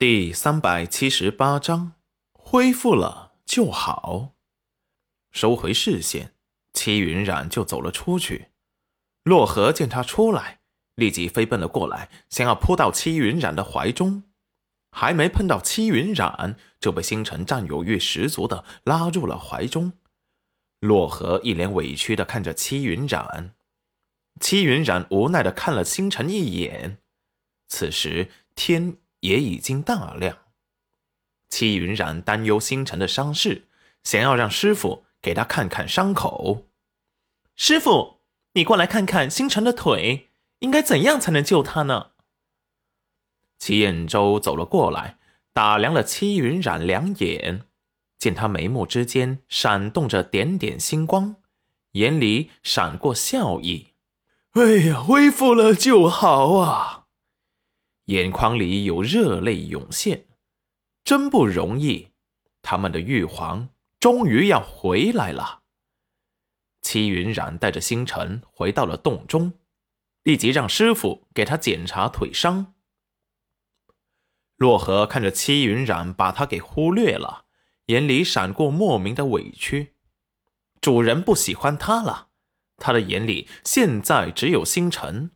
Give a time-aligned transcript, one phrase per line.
[0.00, 1.94] 第三百七十八章，
[2.32, 4.36] 恢复了就好。
[5.32, 6.34] 收回视线，
[6.72, 8.50] 戚云染就走了出去。
[9.24, 10.60] 洛河见他出来，
[10.94, 14.22] 立即飞奔了过来，想要扑到戚云染的怀中。
[14.92, 19.94] 还没碰到戚云染，就被星辰占有欲十足的拉入了怀中。
[20.78, 23.56] 洛河一脸委屈的看着戚云染，
[24.38, 26.98] 戚云染无奈的看了星辰一眼。
[27.66, 28.98] 此时天。
[29.20, 30.38] 也已经大量。
[31.48, 33.68] 戚云染担忧星辰的伤势，
[34.04, 36.66] 想要让师傅给他看看伤口。
[37.56, 38.20] 师傅，
[38.52, 40.28] 你过来看看星辰的腿，
[40.60, 42.10] 应该怎样才能救他呢？
[43.58, 45.18] 齐彦周走了过来，
[45.52, 47.62] 打量了戚云染两眼，
[48.18, 51.36] 见他眉目之间闪动着点点星光，
[51.92, 53.94] 眼里闪过笑意。
[54.52, 56.97] 哎呀，恢复了就好啊！
[58.08, 60.24] 眼眶里有热泪涌现，
[61.04, 62.08] 真不容易，
[62.62, 63.68] 他们的玉皇
[64.00, 65.60] 终于要回来了。
[66.80, 69.52] 戚云染带着星辰回到了洞中，
[70.22, 72.72] 立即让师傅给他检查腿伤。
[74.56, 77.44] 洛河看着戚云染把他给忽略了，
[77.86, 79.96] 眼里闪过莫名的委屈。
[80.80, 82.28] 主人不喜欢他了，
[82.78, 85.32] 他的眼里现在只有星辰。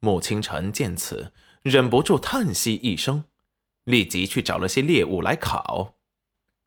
[0.00, 1.32] 穆清晨见此。
[1.62, 3.24] 忍不住叹息一声，
[3.84, 5.98] 立即去找了些猎物来烤。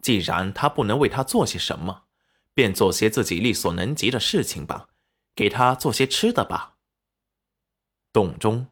[0.02, 2.04] 既然他不能为他做些什么，
[2.54, 4.90] 便做些自己力所能及的事情吧，
[5.34, 6.78] 给他做些吃的吧。
[8.12, 8.68] 洞中，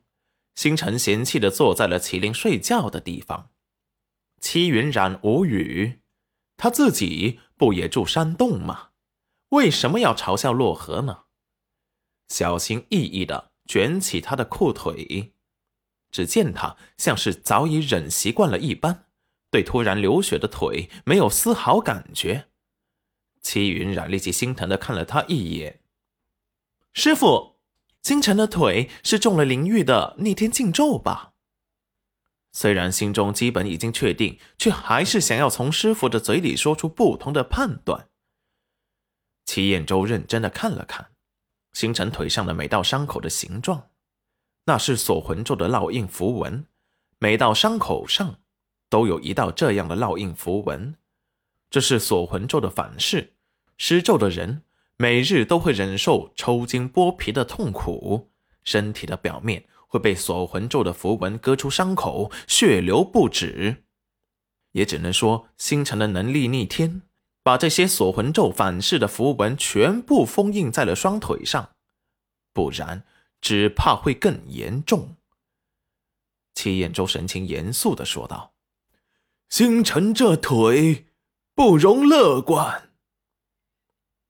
[0.54, 3.50] 星辰嫌弃的坐在了麒麟睡觉的地方。
[4.40, 6.02] 戚云染无语，
[6.58, 8.90] 他自己不也住山洞吗？
[9.50, 11.24] 为什么要嘲笑洛河呢？
[12.28, 15.34] 小心翼翼的卷起他的裤腿。
[16.12, 19.06] 只见他像是早已忍习惯了一般，
[19.50, 22.50] 对突然流血的腿没有丝毫感觉。
[23.42, 25.82] 齐云染立即心疼的看了他一眼
[26.94, 27.60] ：“师傅，
[28.04, 31.30] 星辰的腿是中了灵玉的逆天禁咒吧？”
[32.54, 38.10] 虽然心中基本已经确定，却还是想要从师傅的嘴里说出不同的判断。
[39.46, 41.12] 齐彦周认真的看了看
[41.72, 43.91] 星辰腿上的每道伤口的形状。
[44.66, 46.66] 那是锁魂咒的烙印符文，
[47.18, 48.40] 每道伤口上
[48.90, 50.96] 都有一道这样的烙印符文。
[51.70, 53.34] 这是锁魂咒的反噬，
[53.78, 54.64] 施咒的人
[54.98, 58.30] 每日都会忍受抽筋剥皮的痛苦，
[58.64, 63.84] 身体的表面会被锁魂咒的符文割出伤口，血流不止。
[64.74, 67.02] 也只能说星辰的能力逆天，
[67.42, 71.72] 把这些锁魂咒反噬的符文全部封印在了双腿上，
[72.54, 73.04] 不然。
[73.42, 75.18] 只怕会更严重。
[76.54, 78.54] 戚彦周神情严肃的说道
[79.50, 81.08] ：“星辰这腿
[81.56, 82.92] 不容乐观。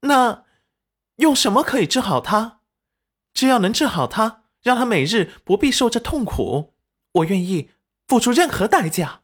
[0.01, 0.45] 那
[1.17, 2.61] 用什么可以治好他？
[3.33, 6.73] 只要能治好他，让他每日不必受这痛苦，
[7.13, 7.71] 我愿意
[8.07, 9.23] 付出任何代价。”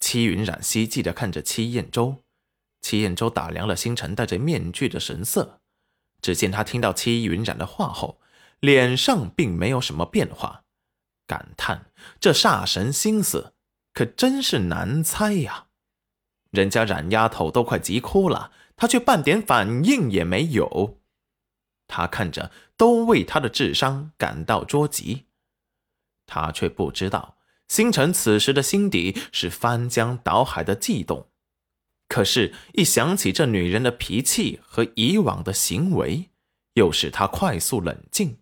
[0.00, 2.22] 戚云染希冀的看着戚彦周，
[2.80, 5.60] 戚彦周打量了星辰戴着面具的神色，
[6.22, 8.19] 只见他听到戚云染的话后。
[8.60, 10.64] 脸上并没有什么变化，
[11.26, 11.90] 感叹
[12.20, 13.54] 这煞神心思
[13.92, 15.68] 可真是难猜呀！
[16.50, 20.98] 人家冉丫头都快急哭了，他却半点反应也没有。
[21.86, 25.26] 他看着都为他的智商感到捉急，
[26.26, 31.28] 他却不知道星辰此时的心底是翻江倒海的悸动。
[32.08, 36.30] 可是，一想起这女人的脾气和以往的行为，
[36.74, 38.38] 又使他快速冷静。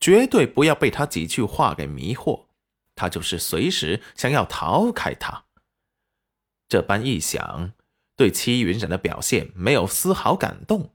[0.00, 2.46] 绝对不要被他几句话给迷惑，
[2.94, 5.44] 他就是随时想要逃开他。
[6.68, 7.72] 这般一想，
[8.16, 10.92] 对戚云染的表现没有丝毫感动，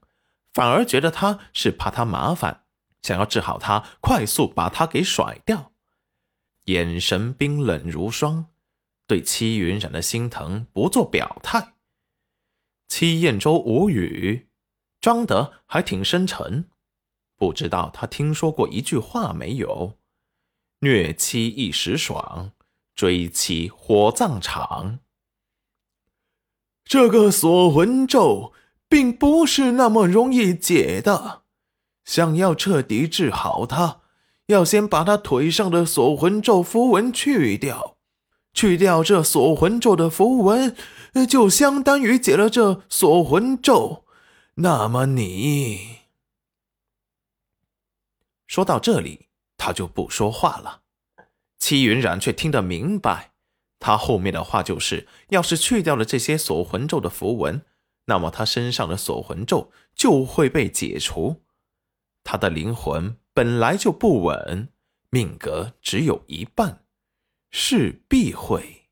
[0.52, 2.64] 反而觉得他是怕他麻烦，
[3.02, 5.72] 想要治好他，快速把他给甩掉。
[6.66, 8.46] 眼神冰冷如霜，
[9.06, 11.74] 对戚云染的心疼不做表态。
[12.88, 14.48] 戚燕州无语，
[15.00, 16.70] 装得还挺深沉。
[17.36, 19.94] 不知道他听说过一句话没有？
[20.80, 22.52] 虐妻一时爽，
[22.94, 24.98] 追妻火葬场。
[26.84, 28.52] 这个锁魂咒
[28.88, 31.42] 并不是那么容易解的，
[32.04, 34.02] 想要彻底治好他，
[34.46, 37.96] 要先把他腿上的锁魂咒符文去掉。
[38.52, 40.76] 去掉这锁魂咒的符文，
[41.28, 44.04] 就相当于解了这锁魂咒。
[44.56, 46.03] 那么你……
[48.46, 50.82] 说到这里，他就不说话了。
[51.58, 53.32] 戚云染却听得明白，
[53.78, 57.62] 他后面的话就是：要是去掉了这些锁魂咒的符文，
[58.06, 61.42] 那么他身上的锁魂咒就会被解除。
[62.22, 64.68] 他的灵魂本来就不稳，
[65.10, 66.84] 命格只有一半，
[67.50, 68.83] 势必会。